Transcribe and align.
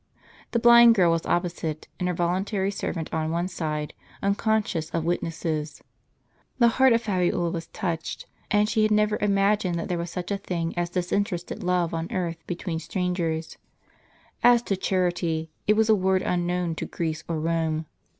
The 0.49 0.57
blind 0.57 0.95
girl 0.95 1.11
was 1.11 1.27
opposite, 1.27 1.87
and 1.99 2.07
her 2.07 2.13
voluntary 2.15 2.71
servant 2.71 3.13
on 3.13 3.29
one 3.29 3.47
side, 3.47 3.93
unconscious 4.23 4.89
of 4.89 5.03
witnesses. 5.05 5.83
The 6.57 6.69
heart 6.69 6.93
of 6.93 7.03
Fabiola 7.03 7.51
was 7.51 7.67
touched; 7.67 8.25
she 8.65 8.81
had 8.81 8.89
never 8.89 9.19
imagined 9.21 9.77
that 9.77 9.89
there 9.89 9.99
was 9.99 10.09
such 10.09 10.31
a 10.31 10.39
thing 10.39 10.75
as 10.75 10.89
disinterested 10.89 11.61
love 11.61 11.93
on 11.93 12.11
earth 12.11 12.37
between 12.47 12.79
strangers; 12.79 13.59
as 14.41 14.63
to 14.63 14.75
charity, 14.75 15.51
it 15.67 15.75
was 15.75 15.87
a 15.87 15.93
word 15.93 16.23
unknown 16.23 16.73
to 16.77 16.87
Greece 16.87 17.23
or 17.27 17.35
Kome. 17.35 17.85